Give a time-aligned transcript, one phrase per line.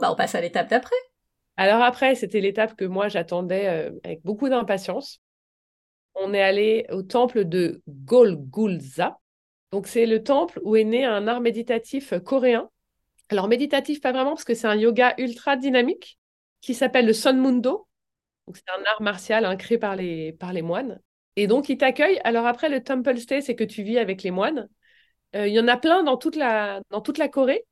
[0.00, 0.96] Bah on passe à l'étape d'après.
[1.56, 5.20] Alors après, c'était l'étape que moi j'attendais euh, avec beaucoup d'impatience.
[6.14, 9.18] On est allé au temple de Golgulza.
[9.70, 12.70] Donc c'est le temple où est né un art méditatif coréen.
[13.28, 16.18] Alors méditatif pas vraiment parce que c'est un yoga ultra dynamique
[16.60, 17.86] qui s'appelle le Sun Mundo.
[18.46, 21.00] Donc c'est un art martial hein, créé par les, moines.
[21.36, 22.20] Et donc il t'accueille.
[22.24, 24.68] Alors après le temple stay, c'est que tu vis avec les moines.
[25.34, 26.82] Euh, il y en a plein dans toute la
[27.30, 27.64] Corée.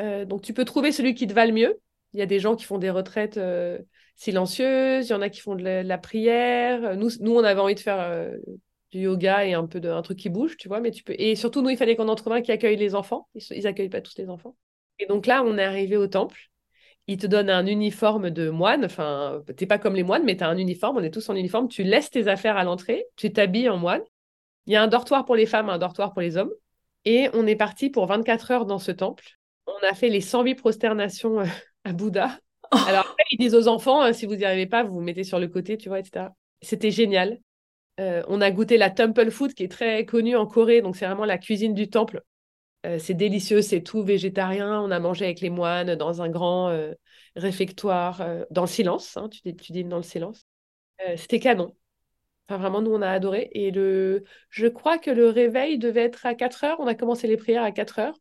[0.00, 1.80] Euh, donc tu peux trouver celui qui te va le mieux.
[2.12, 3.78] Il y a des gens qui font des retraites euh,
[4.16, 6.96] silencieuses, il y en a qui font de la, prière.
[6.96, 8.36] Nous, nous, on avait envie de faire euh,
[8.90, 10.80] du yoga et un peu de, un truc qui bouge, tu vois.
[10.80, 11.14] Mais tu peux.
[11.18, 13.28] Et surtout, nous, il fallait qu'on en trouve un qui accueille les enfants.
[13.34, 14.56] Ils, ils accueillent pas tous les enfants.
[14.98, 16.50] Et donc là, on est arrivé au temple.
[17.06, 18.84] Ils te donnent un uniforme de moine.
[18.84, 20.98] Enfin, t'es pas comme les moines, mais tu as un uniforme.
[20.98, 21.68] On est tous en uniforme.
[21.68, 23.06] Tu laisses tes affaires à l'entrée.
[23.16, 24.02] Tu t'habilles en moine.
[24.66, 26.52] Il y a un dortoir pour les femmes, un dortoir pour les hommes.
[27.04, 29.39] Et on est parti pour 24 heures dans ce temple.
[29.82, 31.46] On a fait les 108 prosternations euh,
[31.84, 32.38] à Bouddha.
[32.70, 35.24] Alors après, ils disent aux enfants, euh, si vous n'y arrivez pas, vous vous mettez
[35.24, 36.26] sur le côté, tu vois, etc.
[36.62, 37.40] C'était génial.
[37.98, 41.06] Euh, on a goûté la temple food qui est très connue en Corée, donc c'est
[41.06, 42.22] vraiment la cuisine du temple.
[42.86, 44.80] Euh, c'est délicieux, c'est tout végétarien.
[44.80, 46.72] On a mangé avec les moines dans un grand
[47.36, 50.46] réfectoire, dans le silence, hein, tu, tu dînes dans le silence.
[51.16, 51.74] C'était canon.
[52.48, 53.48] Enfin, vraiment, nous, on a adoré.
[53.52, 54.24] Et le...
[54.50, 56.80] je crois que le réveil devait être à 4 heures.
[56.80, 58.14] On a commencé les prières à 4 heures.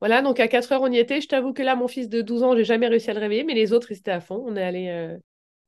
[0.00, 1.20] Voilà, donc à 4 heures, on y était.
[1.20, 3.44] Je t'avoue que là, mon fils de 12 ans, j'ai jamais réussi à le réveiller,
[3.44, 4.44] mais les autres, ils étaient à fond.
[4.46, 5.16] On est allé euh,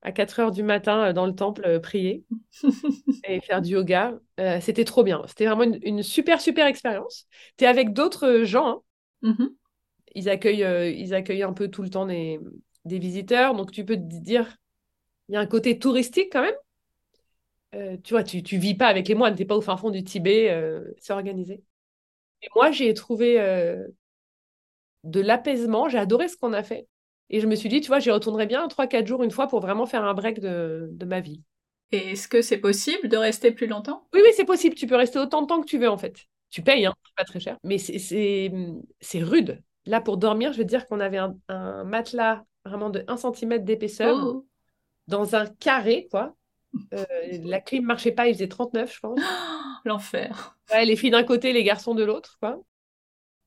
[0.02, 2.24] à 4 heures du matin euh, dans le temple euh, prier
[3.24, 4.18] et faire du yoga.
[4.60, 5.22] c'était trop bien.
[5.26, 7.26] C'était vraiment une, super, super expérience.
[7.56, 8.82] Tu es avec d'autres gens.
[9.22, 9.30] Hein.
[9.30, 9.48] Mm-hmm.
[10.14, 12.38] Ils, accueillent, ils accueillent un peu tout le temps des,
[12.84, 13.54] des visiteurs.
[13.54, 14.56] Donc, tu peux te dire,
[15.28, 17.98] il y a un côté touristique quand même.
[18.04, 19.90] tu vois, tu, tu vis pas avec les moines, tu n'es pas au fin fond
[19.90, 20.56] du Tibet,
[20.98, 21.64] c'est organisé.
[22.42, 23.38] Et moi, j'ai trouvé
[25.04, 25.88] de l'apaisement.
[25.88, 26.86] J'ai adoré ce qu'on a fait.
[27.30, 29.60] Et je me suis dit, tu vois, j'y retournerai bien 3-4 jours une fois pour
[29.60, 31.42] vraiment faire un break de, de ma vie.
[31.92, 34.06] Et est-ce que c'est possible de rester plus longtemps?
[34.14, 34.74] Oui, oui, c'est possible.
[34.74, 36.26] Tu peux rester autant de temps que tu veux, en fait.
[36.50, 37.56] Tu payes, hein, pas très cher.
[37.62, 39.62] Mais c'est rude.
[39.86, 44.16] Là, pour dormir, je veux dire qu'on avait un, matelas vraiment de 1 cm d'épaisseur
[44.22, 44.46] oh.
[45.06, 46.34] dans un carré, quoi.
[46.94, 47.04] Euh,
[47.42, 49.20] la clim marchait pas, il faisait 39, je pense.
[49.84, 50.56] L'enfer.
[50.70, 52.60] Ouais, les filles d'un côté, les garçons de l'autre, quoi.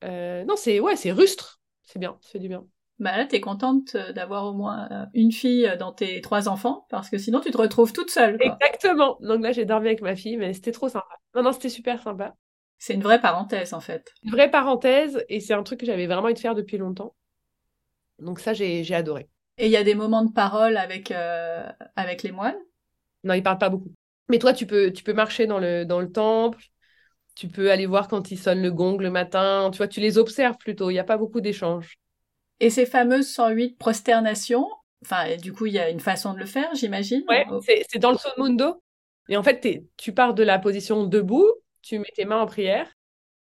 [0.03, 1.62] Euh, non, c'est ouais, c'est rustre.
[1.84, 2.66] C'est bien, c'est du bien.
[3.00, 6.86] Bah là, t'es contente euh, d'avoir au moins euh, une fille dans tes trois enfants,
[6.90, 8.38] parce que sinon tu te retrouves toute seule.
[8.40, 9.18] Exactement.
[9.22, 11.08] Donc là, j'ai dormi avec ma fille, mais c'était trop sympa.
[11.36, 12.36] Non, non, c'était super sympa.
[12.78, 14.13] C'est une vraie parenthèse, en fait.
[14.24, 17.16] Une vraie parenthèse, et c'est un truc que j'avais vraiment envie de faire depuis longtemps.
[18.19, 19.30] Donc ça, j'ai adoré.
[19.58, 21.13] Et il y a des moments de parole avec,
[21.96, 22.59] avec les moines?
[23.24, 23.92] Non, ils parlent pas beaucoup.
[24.30, 26.62] Mais toi, tu peux, tu peux marcher dans le, dans le temple,
[27.36, 29.70] tu peux aller voir quand ils sonnent le gong le matin.
[29.72, 30.90] Tu vois, tu les observes plutôt.
[30.90, 31.98] Il n'y a pas beaucoup d'échanges.
[32.60, 34.70] Et ces fameuses 108 prosternations,
[35.04, 37.24] enfin, du coup, il y a une façon de le faire, j'imagine.
[37.28, 37.46] Ouais,
[37.90, 38.82] c'est dans le Son Mundo.
[39.30, 41.50] Et en fait, tu pars de la position debout,
[41.82, 42.90] tu mets tes mains en prière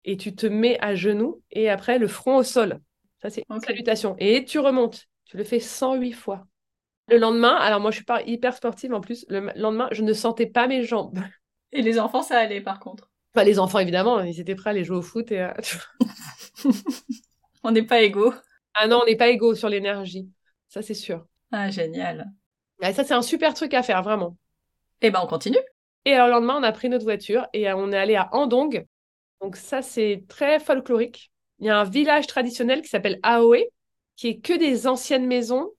[0.05, 2.81] et tu te mmets à genoux et après le front au sol.
[3.23, 4.17] Ça, c'est une salutation.
[4.19, 5.07] Et tu remontes.
[5.25, 6.47] Tu le fais 108 fois.
[7.09, 9.25] Le lendemain, alors moi, je suis pas hyper sportive en plus.
[9.29, 11.19] Le lendemain, je ne sentais pas mes jambes.
[11.73, 13.06] Et les enfants, ça allait par contre.
[13.37, 15.31] Pas les enfants, évidemment, ils étaient prêts à aller jouer au foot.
[15.31, 15.53] Et, euh,
[17.63, 18.33] on n'est pas égaux.
[18.73, 20.31] Ah non, on n'est pas égaux sur l'énergie.
[20.69, 21.27] Ça, c'est sûr.
[21.53, 22.33] Ah, génial.
[22.81, 24.39] ça, c'est un super truc à faire, vraiment.
[25.03, 25.59] Eh ben, on continue.
[26.07, 28.31] Et alors, le lendemain, on a pris notre voiture et euh, on est allé à
[28.33, 28.87] Andong.
[29.43, 31.31] Donc, ça, c'est très folklorique.
[31.59, 33.67] Il y a un village traditionnel qui s'appelle Aoe,
[34.17, 35.71] qui est que des anciennes maisons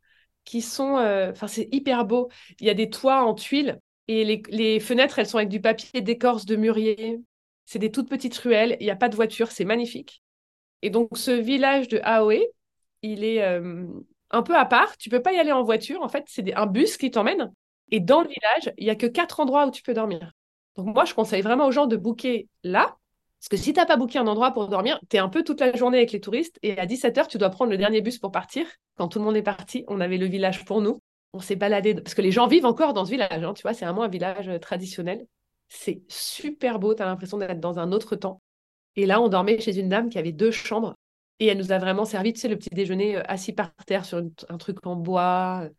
[0.45, 0.97] qui sont.
[0.99, 2.29] Euh, enfin, c'est hyper beau.
[2.59, 5.59] Il y a des toits en tuiles et les, les, fenêtres, elles sont avec du
[5.59, 7.19] papier d'écorce de mûrier.
[7.67, 10.23] C'est des toutes petites ruelles, il n'y a pas de voiture, c'est magnifique.
[10.81, 12.45] Et donc ce village de Aoe,
[13.01, 13.85] il est euh,
[14.31, 14.97] un peu à part.
[14.97, 16.01] Tu peux pas y aller en voiture.
[16.01, 17.51] En fait, c'est un bus qui t'emmène.
[17.91, 20.31] Et dans le village, il y a que quatre endroits où tu peux dormir.
[20.77, 22.95] Donc moi, je conseille vraiment aux gens de booker là.
[23.39, 25.43] Parce que si tu n'as pas booké un endroit pour dormir, tu es un peu
[25.43, 26.57] toute la journée avec les touristes.
[26.63, 28.65] Et à 17h, tu dois prendre le dernier bus pour partir.
[28.95, 31.01] Quand tout le monde est parti, on avait le village pour nous.
[31.33, 31.95] On s'est baladé.
[31.95, 33.43] Parce que les gens vivent encore dans ce village.
[33.43, 35.25] Hein, tu vois, c'est vraiment un village euh, traditionnel.
[35.69, 38.41] C'est super beau, tu as l'impression d'être dans un autre temps.
[38.95, 40.95] Et là, on dormait chez une dame qui avait deux chambres.
[41.39, 44.05] Et elle nous a vraiment servi, tu sais, le petit déjeuner euh, assis par terre
[44.05, 45.69] sur un truc en bois.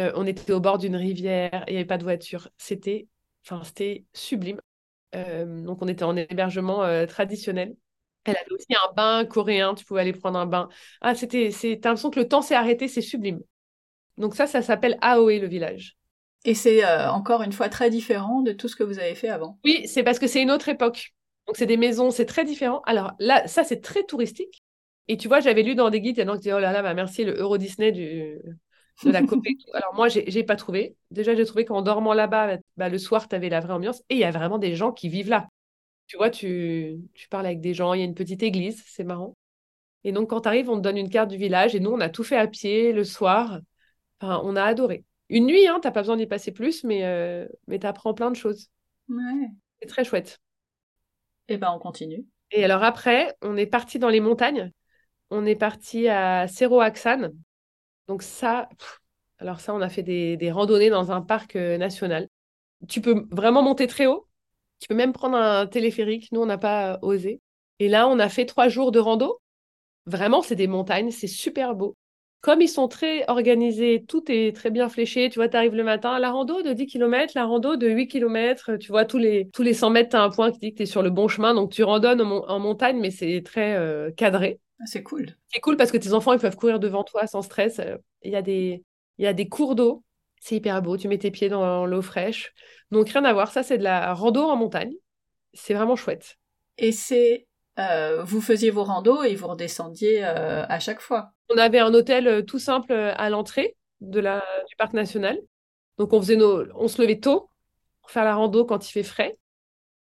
[0.00, 2.48] Euh, on était au bord d'une rivière, il n'y avait pas de voiture.
[2.58, 3.08] C'était
[4.12, 4.60] sublime.
[5.14, 7.74] Euh, donc, on était en hébergement traditionnel.
[8.24, 10.68] Elle avait aussi un bain coréen, tu pouvais aller prendre un bain.
[11.00, 13.40] Ah, c'était, c'est, t'as l'impression que le temps s'est arrêté, c'est sublime.
[14.18, 15.96] Donc ça, ça s'appelle Aoe, le village.
[16.44, 19.28] Et c'est euh, encore une fois très différent de tout ce que vous avez fait
[19.28, 19.58] avant.
[19.64, 21.14] Oui, c'est parce que c'est une autre époque.
[21.46, 22.82] Donc c'est des maisons, c'est très différent.
[22.84, 24.62] Alors là, ça c'est très touristique.
[25.08, 26.60] Et tu vois, j'avais lu dans des guides, il y en a qui disaient, oh
[26.60, 28.38] là là, bah merci, le Euro Disney du,
[29.04, 29.56] de la Corée.
[29.74, 30.96] Alors moi, j'ai pas trouvé.
[31.10, 34.00] Déjà, j'ai trouvé qu'en dormant là-bas, bah, le soir, tu avais la vraie ambiance.
[34.08, 35.48] Et il y a vraiment des gens qui vivent là.
[36.06, 39.04] Tu vois, tu, tu parles avec des gens, il y a une petite église, c'est
[39.04, 39.36] marrant.
[40.04, 41.74] Et donc, quand tu arrives, on te donne une carte du village.
[41.74, 43.60] Et nous, on a tout fait à pied le soir.
[44.20, 45.04] Enfin, on a adoré.
[45.32, 48.30] Une nuit, hein, t'as pas besoin d'y passer plus, mais, euh, mais tu apprends plein
[48.30, 48.68] de choses.
[49.08, 49.48] Ouais.
[49.80, 50.38] C'est très chouette.
[51.48, 52.26] Et eh ben, on continue.
[52.50, 54.70] Et alors après, on est parti dans les montagnes.
[55.30, 57.30] On est parti à Cerro Axan.
[58.08, 58.68] Donc ça,
[59.38, 62.28] alors ça, on a fait des, des randonnées dans un parc euh, national.
[62.86, 64.28] Tu peux vraiment monter très haut.
[64.80, 66.30] Tu peux même prendre un téléphérique.
[66.32, 67.40] Nous, on n'a pas osé.
[67.78, 69.40] Et là, on a fait trois jours de rando.
[70.04, 71.96] Vraiment, c'est des montagnes, c'est super beau.
[72.42, 75.30] Comme ils sont très organisés, tout est très bien fléché.
[75.30, 78.08] Tu vois, tu arrives le matin, la rando de 10 km, la rando de 8
[78.08, 78.76] km.
[78.78, 80.78] Tu vois, tous les, tous les 100 mètres, tu as un point qui dit que
[80.78, 81.54] tu es sur le bon chemin.
[81.54, 84.58] Donc, tu randonnes en, montagne, mais c'est très euh, cadré.
[84.80, 85.36] Ah, c'est cool.
[85.52, 87.80] C'est cool parce que tes enfants, ils peuvent courir devant toi sans stress.
[88.22, 88.82] Il y a des,
[89.18, 90.02] il y a des cours d'eau.
[90.40, 90.96] C'est hyper beau.
[90.96, 92.52] Tu mets tes pieds dans l'eau fraîche.
[92.90, 93.52] Donc, rien à voir.
[93.52, 94.94] Ça, c'est de la rando en montagne.
[95.52, 96.38] C'est vraiment chouette.
[96.76, 97.46] Et c'est
[97.78, 101.30] euh, vous faisiez vos randos et vous redescendiez euh, à chaque fois.
[101.48, 104.20] On avait un hôtel euh, tout simple à l'entrée du
[104.78, 105.38] parc national.
[105.96, 107.48] Donc on, faisait nos, on se levait tôt
[108.00, 109.38] pour faire la rando quand il fait frais.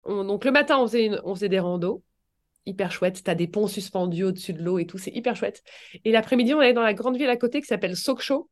[0.07, 2.03] donc le matin, on faisait, on des randos.
[2.65, 3.23] Hyper chouette.
[3.23, 4.97] Tu as des ponts suspendus au-dessus de l'eau et tout.
[4.97, 5.63] C'est hyper chouette.
[6.05, 8.49] Et l'après-midi, on allait dans la grande ville à côté qui s'appelle Sokcho.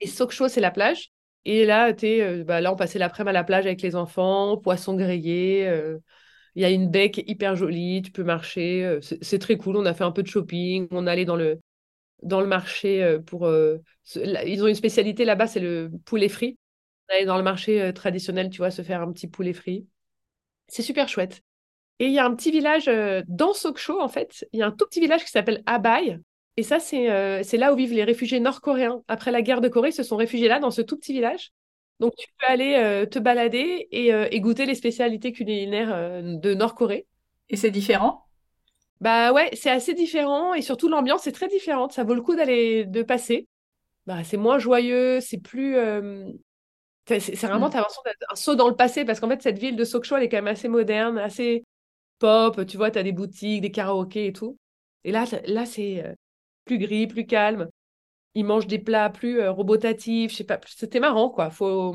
[0.00, 1.10] Et Sokcho, c'est la plage.
[1.44, 4.94] Et là, es, bah, là on passait l'après-midi à la plage avec les enfants, poissons
[4.94, 5.68] grillés.
[6.54, 9.76] Il y a une baie hyper jolie, tu peux marcher, euh, c'est très cool.
[9.76, 11.60] On a fait un peu de shopping, on allait dans le,
[12.22, 13.46] dans le marché euh, pour.
[13.46, 13.78] Euh,
[14.14, 16.58] ils ont une spécialité là-bas, c'est le poulet frit.
[17.08, 19.86] On allait dans le marché traditionnel, tu vois, se faire un petit poulet frit.
[20.68, 21.42] C'est super chouette.
[21.98, 22.90] Et il y a un petit village
[23.28, 24.46] dans Sokcho, en fait.
[24.52, 26.18] Il y a un tout petit village qui s'appelle Abai.
[26.56, 29.02] Et ça, c'est c'est là où vivent les réfugiés nord-coréens.
[29.08, 31.52] Après la guerre de Corée, ils se sont réfugiés là, dans ce tout petit village.
[32.00, 36.54] Donc, tu peux aller euh, te balader euh, et, goûter les spécialités culinaires euh, de
[36.54, 37.06] Nord-Corée.
[37.48, 38.26] Et c'est différent?
[39.00, 41.92] Bah ouais, c'est assez différent et surtout l'ambiance est très différente.
[41.92, 43.48] Ça vaut le coup d'aller de passer.
[44.06, 45.76] Bah, c'est moins joyeux, c'est plus.
[47.06, 47.82] C'est vraiment, mm.
[48.30, 50.38] un saut dans le passé parce qu'en fait, cette ville de Sokcho, elle est quand
[50.38, 51.64] même assez moderne, assez
[52.20, 52.64] pop.
[52.66, 54.56] Tu vois, tu as des boutiques, des karaokés et tout.
[55.04, 56.04] Et là, là c'est
[56.64, 57.68] plus gris, plus calme
[58.34, 61.94] ils mangent des plats plus euh, robotatifs, je sais pas, c'était marrant quoi, faut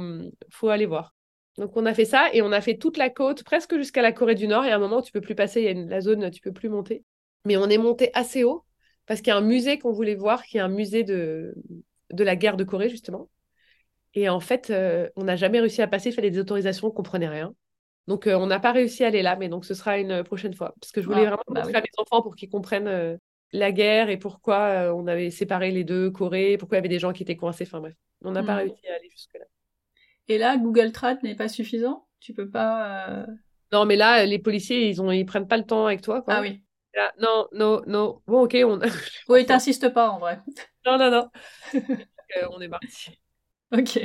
[0.49, 1.15] faut aller voir.
[1.57, 4.11] Donc on a fait ça et on a fait toute la côte presque jusqu'à la
[4.11, 6.01] Corée du Nord et à un moment tu peux plus passer, il y a la
[6.01, 7.03] zone tu peux plus monter.
[7.45, 8.63] Mais on est monté assez haut
[9.07, 11.55] parce qu'il y a un musée qu'on voulait voir qui est un musée de
[12.11, 13.29] de la guerre de Corée justement.
[14.13, 16.91] Et en fait, euh, on n'a jamais réussi à passer, il fallait des autorisations, on
[16.91, 17.53] comprenait rien.
[18.07, 20.53] Donc euh, on n'a pas réussi à aller là, mais donc ce sera une prochaine
[20.53, 23.19] fois parce que je voulais ah, vraiment bah montrer à mes enfants pour qu'ils comprennent
[23.51, 26.89] la guerre et pourquoi euh, on avait séparé les deux Corées, pourquoi il y avait
[26.89, 27.65] des gens qui étaient coincés.
[27.65, 28.57] Enfin bref, on n'a pas mm.
[28.57, 29.45] réussi à aller jusque-là.
[30.27, 32.07] Et là, Google Trad n'est pas suffisant?
[32.19, 33.09] Tu peux pas.
[33.09, 33.25] Euh,
[33.71, 36.21] non, mais là, les policiers, ils ont, ils prennent pas le temps avec toi.
[36.21, 36.35] Quoi.
[36.35, 36.61] Ah oui.
[37.19, 38.21] non, non, non.
[38.27, 38.79] Bon, ok, on.
[39.29, 40.39] oui, t'insistes pas en vrai.
[40.85, 41.29] Non, non, non.
[42.35, 43.17] Euh, on est parti.
[43.71, 44.01] Ok.